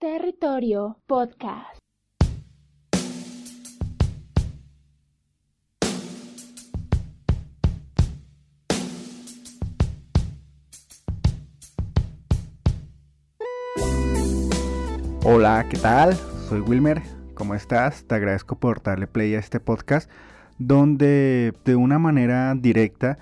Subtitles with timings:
[0.00, 1.76] Territorio Podcast.
[15.24, 16.14] Hola, ¿qué tal?
[16.48, 17.02] Soy Wilmer.
[17.34, 18.04] ¿Cómo estás?
[18.04, 20.08] Te agradezco por darle play a este podcast
[20.58, 23.18] donde de una manera directa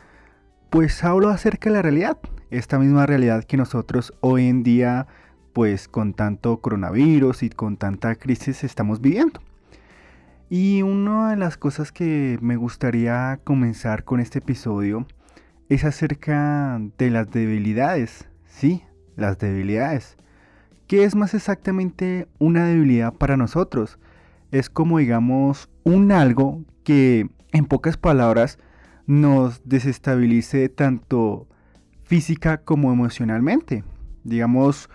[0.68, 2.18] pues hablo acerca de la realidad,
[2.50, 5.06] esta misma realidad que nosotros hoy en día
[5.57, 9.40] pues con tanto coronavirus y con tanta crisis estamos viviendo.
[10.50, 15.07] Y una de las cosas que me gustaría comenzar con este episodio
[15.71, 18.82] es acerca de las debilidades, sí,
[19.16, 20.18] las debilidades.
[20.89, 23.99] ¿Qué es más exactamente una debilidad para nosotros?
[24.50, 28.58] Es como digamos un algo que en pocas palabras
[29.07, 31.49] nos desestabilice tanto
[32.02, 33.84] física como emocionalmente.
[34.22, 34.91] Digamos,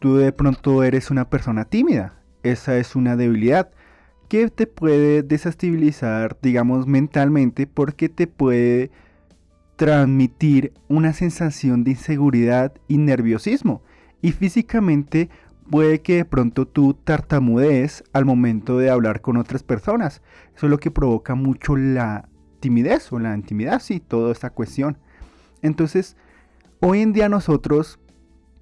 [0.00, 2.14] tú de pronto eres una persona tímida.
[2.42, 3.70] Esa es una debilidad
[4.28, 8.90] que te puede desestabilizar, digamos, mentalmente porque te puede
[9.76, 13.82] transmitir una sensación de inseguridad y nerviosismo.
[14.22, 15.30] Y físicamente
[15.70, 20.22] puede que de pronto tú tartamudees al momento de hablar con otras personas.
[20.56, 22.28] Eso es lo que provoca mucho la
[22.60, 24.98] timidez o la intimidad, sí, toda esta cuestión.
[25.62, 26.16] Entonces,
[26.80, 27.98] hoy en día nosotros,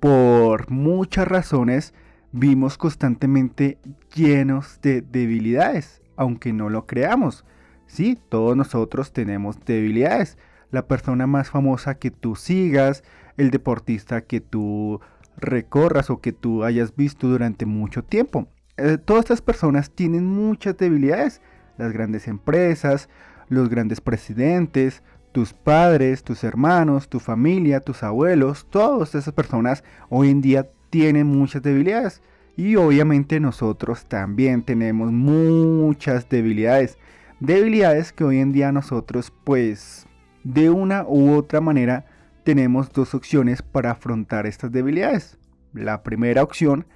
[0.01, 1.95] por muchas razones,
[2.33, 3.79] vimos constantemente
[4.15, 7.45] llenos de debilidades, aunque no lo creamos.
[7.87, 10.39] Sí, todos nosotros tenemos debilidades.
[10.71, 13.03] La persona más famosa que tú sigas,
[13.37, 15.01] el deportista que tú
[15.37, 18.49] recorras o que tú hayas visto durante mucho tiempo.
[18.77, 21.41] Eh, todas estas personas tienen muchas debilidades.
[21.79, 23.09] Las grandes empresas,
[23.49, 30.31] los grandes presidentes, tus padres, tus hermanos, tu familia, tus abuelos, todas esas personas hoy
[30.31, 32.23] en día tienen muchas debilidades.
[32.57, 36.99] Y obviamente nosotros también tenemos muchas debilidades.
[37.41, 40.07] Debilidades que hoy en día nosotros pues
[40.43, 42.07] de una u otra manera
[42.43, 45.39] tenemos dos opciones para afrontar estas debilidades.
[45.73, 46.87] La primera opción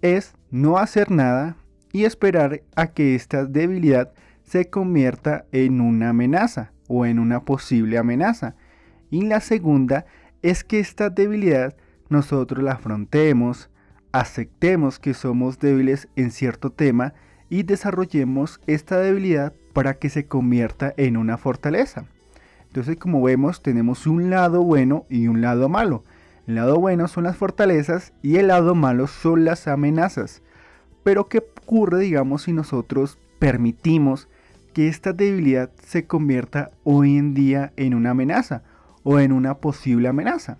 [0.00, 1.56] es no hacer nada
[1.92, 4.12] y esperar a que esta debilidad
[4.44, 8.56] se convierta en una amenaza o en una posible amenaza.
[9.10, 10.06] Y la segunda
[10.42, 11.76] es que esta debilidad
[12.08, 13.70] nosotros la afrontemos,
[14.10, 17.14] aceptemos que somos débiles en cierto tema
[17.48, 22.06] y desarrollemos esta debilidad para que se convierta en una fortaleza.
[22.66, 26.02] Entonces como vemos tenemos un lado bueno y un lado malo.
[26.48, 30.42] El lado bueno son las fortalezas y el lado malo son las amenazas.
[31.04, 34.28] Pero ¿qué ocurre digamos si nosotros permitimos
[34.72, 38.62] que esta debilidad se convierta hoy en día en una amenaza
[39.02, 40.58] o en una posible amenaza?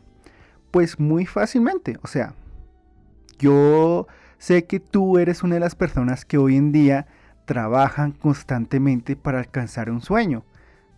[0.71, 2.35] Pues muy fácilmente, o sea,
[3.39, 4.07] yo
[4.39, 7.07] sé que tú eres una de las personas que hoy en día
[7.47, 10.45] trabajan constantemente para alcanzar un sueño.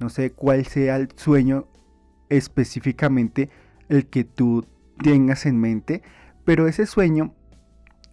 [0.01, 1.67] No sé cuál sea el sueño
[2.29, 3.49] específicamente
[3.89, 4.67] el que tú
[5.03, 6.03] tengas en mente,
[6.45, 7.35] pero ese sueño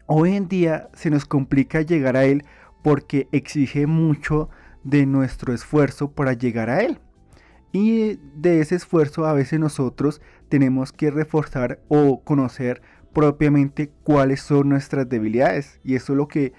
[0.06, 2.46] hoy en día se nos complica llegar a él
[2.84, 4.50] porque exige mucho
[4.84, 7.00] de nuestro esfuerzo para llegar a él.
[7.72, 12.82] Y de ese esfuerzo a veces nosotros tenemos que reforzar o conocer
[13.14, 15.80] propiamente cuáles son nuestras debilidades.
[15.84, 16.54] Y eso es lo que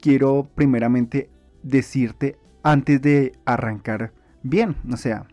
[0.00, 1.30] quiero primeramente
[1.62, 4.76] decirte antes de arrancar bien.
[4.90, 5.26] O sea,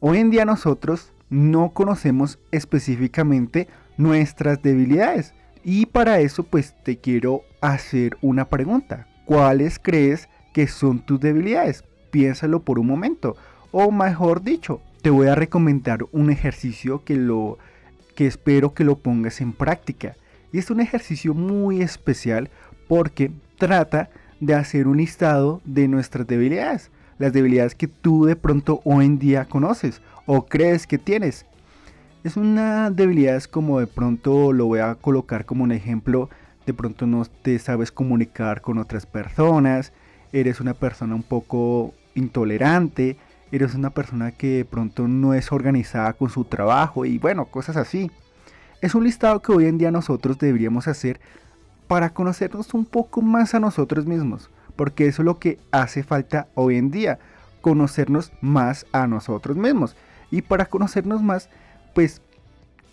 [0.00, 5.34] hoy en día nosotros no conocemos específicamente nuestras debilidades.
[5.64, 9.06] Y para eso pues te quiero hacer una pregunta.
[9.26, 10.28] ¿Cuáles crees
[10.58, 11.84] que son tus debilidades.
[12.10, 13.36] Piénsalo por un momento.
[13.70, 17.58] O mejor dicho, te voy a recomendar un ejercicio que lo
[18.16, 20.16] que espero que lo pongas en práctica.
[20.52, 22.50] Y es un ejercicio muy especial
[22.88, 24.10] porque trata
[24.40, 26.90] de hacer un listado de nuestras debilidades.
[27.20, 31.46] Las debilidades que tú de pronto hoy en día conoces o crees que tienes.
[32.24, 36.28] Es una debilidad como de pronto lo voy a colocar como un ejemplo.
[36.66, 39.92] De pronto no te sabes comunicar con otras personas
[40.32, 43.16] eres una persona un poco intolerante,
[43.50, 47.76] eres una persona que de pronto no es organizada con su trabajo y bueno, cosas
[47.76, 48.10] así.
[48.80, 51.20] Es un listado que hoy en día nosotros deberíamos hacer
[51.88, 56.46] para conocernos un poco más a nosotros mismos, porque eso es lo que hace falta
[56.54, 57.18] hoy en día,
[57.60, 59.96] conocernos más a nosotros mismos.
[60.30, 61.48] Y para conocernos más,
[61.94, 62.20] pues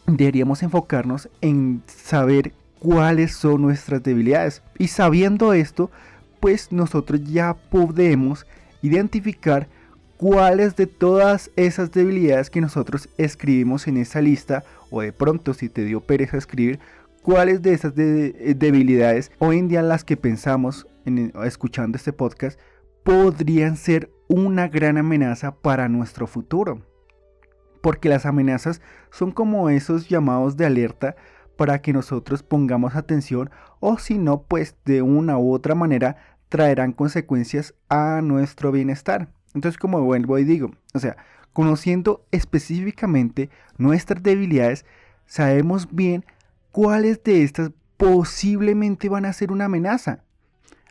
[0.08, 4.64] deberíamos enfocarnos en saber cuáles son nuestras debilidades.
[4.78, 5.92] Y sabiendo esto,
[6.40, 8.46] pues nosotros ya podemos
[8.82, 9.68] identificar
[10.18, 15.70] cuáles de todas esas debilidades que nosotros escribimos en esa lista, o de pronto si
[15.70, 16.80] te dio pereza escribir,
[17.22, 22.60] cuáles de esas eh, debilidades hoy en día las que pensamos en, escuchando este podcast
[23.04, 26.82] podrían ser una gran amenaza para nuestro futuro.
[27.82, 31.16] Porque las amenazas son como esos llamados de alerta
[31.56, 33.50] para que nosotros pongamos atención
[33.80, 36.18] o si no, pues de una u otra manera
[36.50, 39.30] traerán consecuencias a nuestro bienestar.
[39.54, 41.18] Entonces, como vuelvo y digo, o sea,
[41.54, 44.86] conociendo específicamente nuestras debilidades,
[45.26, 46.26] sabemos bien
[46.72, 50.20] cuáles de estas posiblemente van a ser una amenaza.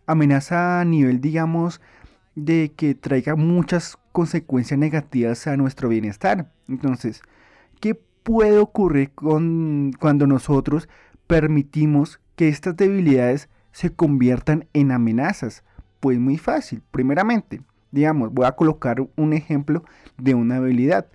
[0.06, 1.80] Amenaza a nivel, digamos,
[2.34, 6.50] de que traiga muchas consecuencias negativas a nuestro bienestar.
[6.68, 7.22] Entonces,
[7.80, 10.88] ¿qué puede ocurrir con, cuando nosotros
[11.28, 15.62] permitimos que estas debilidades se conviertan en amenazas?
[16.00, 16.82] Pues muy fácil.
[16.90, 17.60] Primeramente,
[17.92, 19.84] digamos, voy a colocar un ejemplo
[20.18, 21.06] de una debilidad.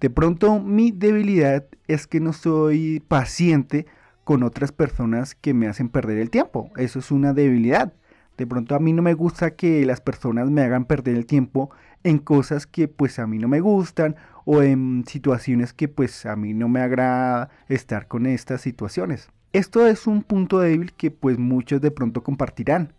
[0.00, 3.86] De pronto mi debilidad es que no soy paciente
[4.24, 6.70] con otras personas que me hacen perder el tiempo.
[6.76, 7.92] Eso es una debilidad.
[8.40, 11.70] De pronto a mí no me gusta que las personas me hagan perder el tiempo
[12.04, 14.16] en cosas que pues a mí no me gustan
[14.46, 19.28] o en situaciones que pues a mí no me agrada estar con estas situaciones.
[19.52, 22.94] Esto es un punto débil que pues muchos de pronto compartirán.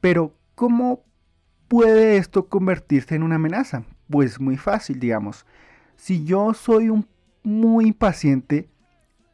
[0.00, 1.04] Pero ¿cómo
[1.68, 3.84] puede esto convertirse en una amenaza?
[4.08, 5.44] Pues muy fácil, digamos.
[5.96, 7.06] Si yo soy un
[7.42, 8.70] muy impaciente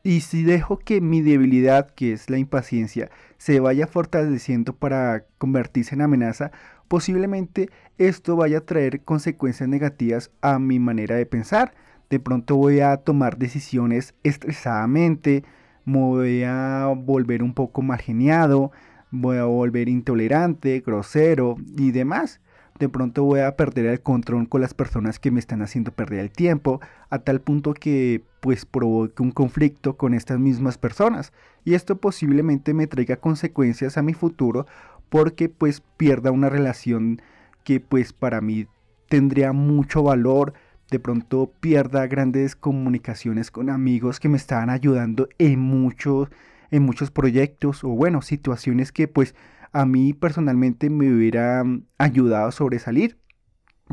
[0.05, 5.95] y si dejo que mi debilidad, que es la impaciencia, se vaya fortaleciendo para convertirse
[5.95, 6.53] en amenaza,
[6.89, 11.75] posiblemente esto vaya a traer consecuencias negativas a mi manera de pensar.
[12.11, 15.43] De pronto voy a tomar decisiones estresadamente,
[15.87, 18.73] me voy a volver un poco mal geniado,
[19.11, 22.41] voy a volver intolerante, grosero y demás.
[22.79, 26.19] De pronto voy a perder el control con las personas que me están haciendo perder
[26.21, 31.33] el tiempo, a tal punto que pues provoque un conflicto con estas mismas personas.
[31.65, 34.67] Y esto posiblemente me traiga consecuencias a mi futuro
[35.09, 37.23] porque pues pierda una relación
[37.63, 38.67] que pues para mí
[39.09, 40.55] tendría mucho valor,
[40.91, 46.29] de pronto pierda grandes comunicaciones con amigos que me estaban ayudando en muchos
[46.71, 49.37] en muchos proyectos o bueno, situaciones que pues
[49.75, 51.63] a mí personalmente me hubiera
[51.99, 53.19] ayudado a sobresalir.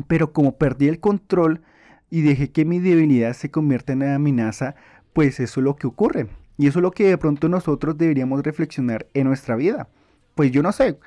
[0.06, 1.60] Pero como perdí el control
[2.08, 4.76] y dejé que mi debilidad se convierta en amenaza,
[5.12, 6.28] pues eso es lo que ocurre.
[6.56, 9.88] Y eso es lo que de pronto nosotros deberíamos reflexionar en nuestra vida.
[10.34, 10.98] Pues yo no sé,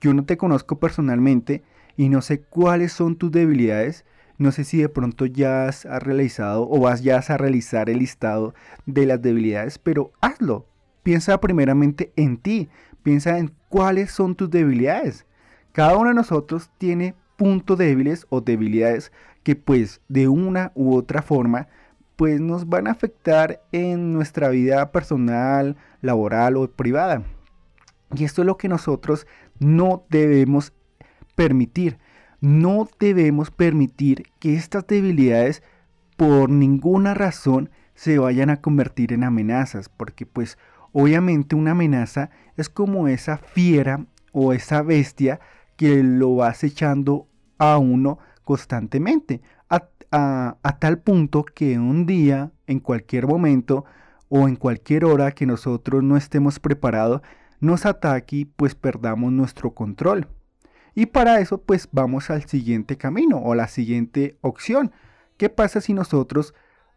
[0.00, 1.62] yo no te conozco personalmente
[1.96, 4.04] y no sé cuáles son tus debilidades.
[4.38, 8.54] No sé si de pronto ya has realizado o vas ya a realizar el listado
[8.86, 10.66] de las debilidades, pero hazlo.
[11.02, 12.68] Piensa primeramente en ti,
[13.02, 15.26] piensa en cuáles son tus debilidades.
[15.72, 19.12] Cada uno de nosotros tiene puntos débiles o debilidades
[19.42, 21.68] que pues de una u otra forma
[22.16, 27.22] pues nos van a afectar en nuestra vida personal, laboral o privada.
[28.14, 29.26] Y esto es lo que nosotros
[29.58, 30.72] no debemos
[31.34, 31.98] permitir.
[32.40, 35.62] No debemos permitir que estas debilidades
[36.16, 40.58] por ninguna razón se vayan a convertir en amenazas, porque pues
[40.92, 45.40] Obviamente una amenaza es como esa fiera o esa bestia
[45.76, 47.26] que lo va acechando
[47.58, 49.40] a uno constantemente,
[50.14, 53.86] a, tal punto que un día, en cualquier momento
[54.28, 57.22] o en cualquier hora que nosotros no estemos preparados,
[57.60, 60.28] nos ataque y pues perdamos nuestro control.
[60.94, 64.92] Y para eso pues vamos al siguiente camino o la siguiente opción.
[65.38, 66.52] ¿Qué pasa si nosotros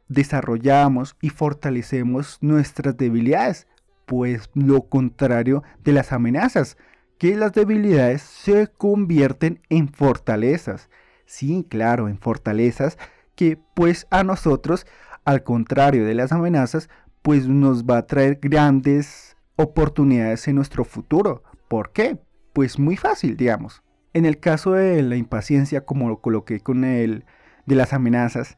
[0.09, 3.67] desarrollamos y fortalecemos nuestras debilidades?
[4.05, 6.77] Pues lo contrario de las amenazas,
[7.17, 10.89] que las debilidades se convierten en fortalezas.
[11.25, 12.97] Sí, claro, en fortalezas
[13.35, 14.85] que pues a nosotros,
[15.23, 16.89] al contrario de las amenazas,
[17.21, 21.43] pues nos va a traer grandes oportunidades en nuestro futuro.
[21.67, 22.19] ¿Por qué?
[22.53, 23.81] Pues muy fácil, digamos.
[24.13, 27.25] En el caso de la impaciencia, como lo coloqué con el
[27.65, 28.57] de las amenazas,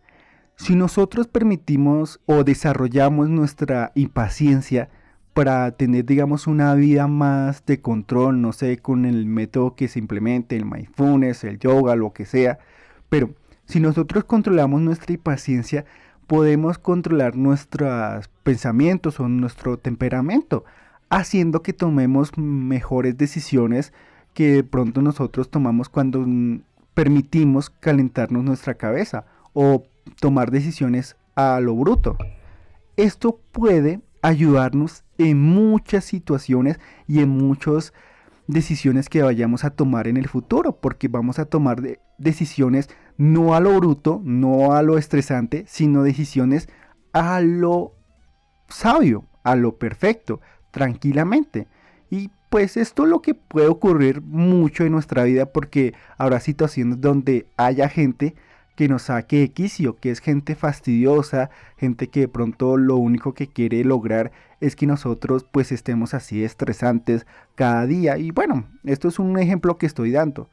[0.55, 4.89] si nosotros permitimos o desarrollamos nuestra impaciencia,
[5.37, 9.99] para tener, digamos, una vida más de control, no sé, con el método que se
[9.99, 12.57] implemente, el mindfulness, el yoga, lo que sea.
[13.07, 15.85] Pero si nosotros controlamos nuestra impaciencia,
[16.25, 20.65] podemos controlar nuestros pensamientos o nuestro temperamento,
[21.11, 23.93] haciendo que tomemos mejores decisiones
[24.33, 26.25] que de pronto nosotros tomamos cuando
[26.95, 29.83] permitimos calentarnos nuestra cabeza o
[30.19, 32.17] tomar decisiones a lo bruto.
[32.95, 37.93] Esto puede ayudarnos en muchas situaciones y en muchas
[38.47, 41.81] decisiones que vayamos a tomar en el futuro, porque vamos a tomar
[42.17, 46.69] decisiones no a lo bruto, no a lo estresante, sino decisiones
[47.13, 47.95] a lo
[48.69, 50.39] sabio, a lo perfecto,
[50.71, 51.67] tranquilamente.
[52.09, 57.01] Y pues esto es lo que puede ocurrir mucho en nuestra vida porque habrá situaciones
[57.01, 58.35] donde haya gente
[58.77, 63.33] que nos saque de quicio, que es gente fastidiosa, gente que de pronto lo único
[63.33, 64.31] que quiere lograr
[64.61, 68.19] es que nosotros pues estemos así estresantes cada día.
[68.19, 70.51] Y bueno, esto es un ejemplo que estoy dando.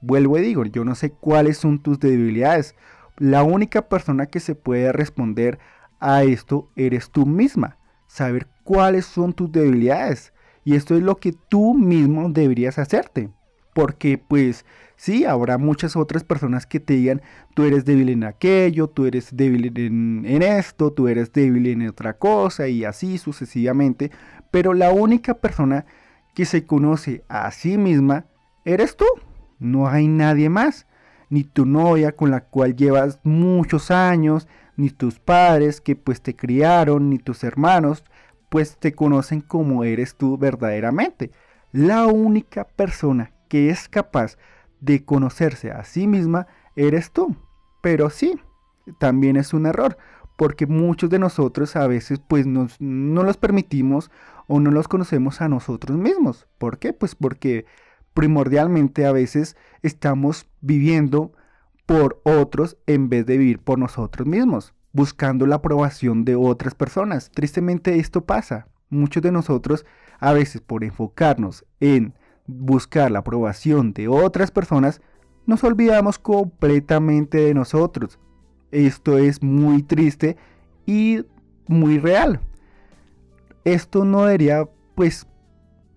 [0.00, 2.76] Vuelvo y digo, yo no sé cuáles son tus debilidades.
[3.18, 5.58] La única persona que se puede responder
[5.98, 7.76] a esto eres tú misma.
[8.06, 10.32] Saber cuáles son tus debilidades.
[10.62, 13.30] Y esto es lo que tú mismo deberías hacerte.
[13.74, 14.64] Porque pues
[14.96, 17.20] sí, habrá muchas otras personas que te digan,
[17.54, 22.14] tú eres débil en aquello, tú eres débil en, esto, tú eres débil en otra
[22.14, 24.10] cosa y así sucesivamente.
[24.50, 25.84] Pero la única persona
[26.34, 28.26] que se conoce a sí misma
[28.64, 29.06] eres tú.
[29.58, 30.86] No hay nadie más.
[31.28, 36.36] Ni tu novia con la cual llevas muchos años, ni tus padres que pues te
[36.36, 38.04] criaron, ni tus hermanos,
[38.48, 41.32] pues te conocen como eres tú verdaderamente.
[41.72, 44.36] La única persona que es capaz
[44.80, 47.36] de conocerse a sí misma eres tú.
[47.82, 48.40] Pero sí,
[48.98, 49.96] también es un error,
[50.36, 54.10] porque muchos de nosotros a veces pues nos, no los permitimos
[54.48, 56.48] o no los conocemos a nosotros mismos.
[56.58, 56.92] ¿Por qué?
[56.92, 57.64] Pues porque
[58.12, 61.32] primordialmente a veces estamos viviendo
[61.86, 67.30] por otros en vez de vivir por nosotros mismos, buscando la aprobación de otras personas.
[67.30, 68.66] Tristemente esto pasa.
[68.90, 69.86] Muchos de nosotros
[70.18, 72.14] a veces por enfocarnos en
[72.46, 75.00] buscar la aprobación de otras personas,
[75.46, 78.18] nos olvidamos completamente de nosotros.
[78.70, 80.36] Esto es muy triste
[80.86, 81.24] y
[81.66, 82.40] muy real.
[83.64, 85.26] Esto no debería pues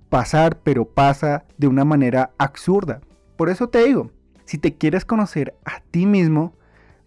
[0.10, 3.02] pasar, pero pasa de una manera absurda.
[3.36, 4.12] Por eso te digo,
[4.46, 6.54] si te quieres conocer a ti mismo,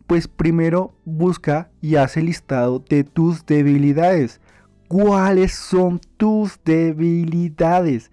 [0.07, 4.41] pues primero busca y hace listado de tus debilidades.
[4.89, 8.11] ¿Cuáles son tus debilidades?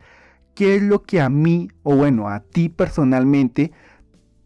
[0.58, 3.72] Qué es lo que a mí, o bueno, a ti personalmente,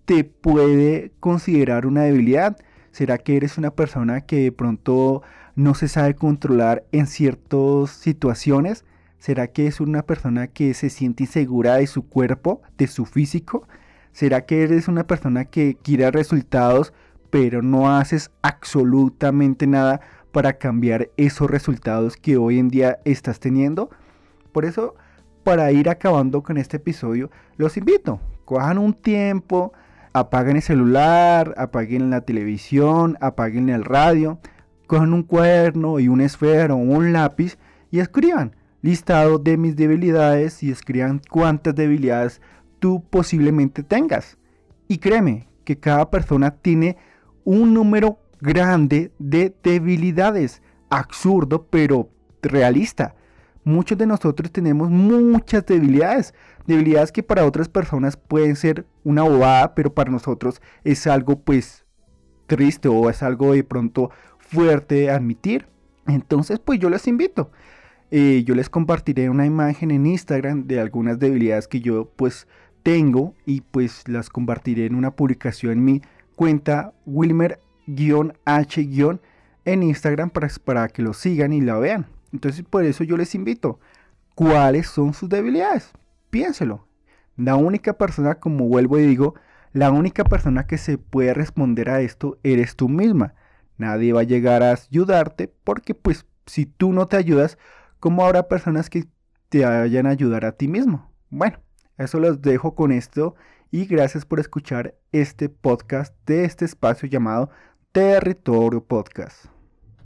[0.04, 2.58] te puede considerar una debilidad.
[2.92, 5.24] ¿Será que eres una persona que de pronto
[5.56, 8.84] no se sabe controlar en ciertas situaciones?
[9.20, 13.66] ¿Será que es una persona que se siente insegura de su cuerpo, de su físico?
[14.12, 16.92] ¿Será que eres una persona que quiere resultados
[17.30, 20.02] pero no haces absolutamente nada
[20.34, 23.90] para cambiar esos resultados que hoy en día estás teniendo?
[24.52, 24.96] Por eso
[25.44, 29.74] para ir acabando con este episodio, los invito, cojan un tiempo,
[30.14, 34.40] apaguen el celular, apaguen la televisión, apaguen el radio,
[34.88, 37.58] cojan un cuaderno y un esfero o un lápiz
[37.92, 42.42] y escriban listado de mis debilidades y escriban cuántas debilidades
[42.80, 44.38] tú posiblemente tengas.
[44.88, 46.98] Y créeme que cada persona tiene
[47.44, 50.62] un número grande de debilidades.
[50.90, 52.10] Absurdo, pero
[52.42, 53.16] realista
[53.64, 56.34] muchos de nosotros tenemos muchas debilidades.
[56.68, 61.86] Debilidades que para otras personas pueden ser una bobada, pero para nosotros es algo pues
[62.48, 65.68] triste o es algo de pronto fuerte de admitir.
[66.08, 67.52] Entonces pues yo les invito.
[68.12, 72.48] Eh, yo les compartiré una imagen en Instagram de algunas debilidades que yo pues
[72.84, 76.02] tengo y pues las compartiré en una publicación en mi
[76.36, 77.60] cuenta Wilmer-H-
[79.64, 82.08] en Instagram para, para que lo sigan y la vean.
[82.34, 83.80] Entonces por eso yo les invito.
[84.36, 85.92] ¿Cuáles son sus debilidades?
[86.30, 86.88] Piénselo.
[87.38, 89.36] La única persona, como vuelvo y digo,
[89.74, 93.34] la única persona que se puede responder a esto eres tú misma.
[93.78, 97.58] Nadie va a llegar a ayudarte porque pues si tú no te ayudas,
[98.00, 99.06] ¿cómo habrá personas que
[99.50, 101.12] te vayan a ayudar a ti mismo?
[101.30, 101.60] Bueno,
[101.98, 103.36] eso los dejo con esto
[103.72, 107.50] y gracias por escuchar este podcast de este espacio llamado
[107.92, 109.46] Territorio Podcast.